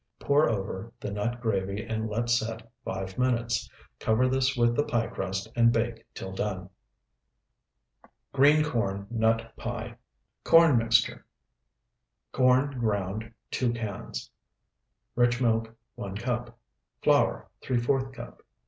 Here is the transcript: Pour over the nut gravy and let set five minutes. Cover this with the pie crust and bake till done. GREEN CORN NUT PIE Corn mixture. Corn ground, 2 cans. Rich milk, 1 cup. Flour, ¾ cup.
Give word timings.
Pour 0.17 0.49
over 0.49 0.91
the 0.99 1.11
nut 1.11 1.39
gravy 1.39 1.85
and 1.85 2.09
let 2.09 2.27
set 2.27 2.71
five 2.83 3.19
minutes. 3.19 3.69
Cover 3.99 4.27
this 4.27 4.57
with 4.57 4.75
the 4.75 4.83
pie 4.83 5.05
crust 5.05 5.47
and 5.55 5.71
bake 5.71 6.03
till 6.15 6.31
done. 6.33 6.71
GREEN 8.33 8.63
CORN 8.63 9.05
NUT 9.11 9.55
PIE 9.57 9.95
Corn 10.43 10.79
mixture. 10.79 11.23
Corn 12.31 12.79
ground, 12.79 13.31
2 13.51 13.73
cans. 13.73 14.31
Rich 15.15 15.39
milk, 15.39 15.71
1 15.93 16.15
cup. 16.17 16.57
Flour, 17.03 17.51
¾ 17.63 18.13
cup. 18.13 18.41